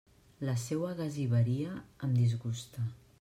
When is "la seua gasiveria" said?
0.47-1.75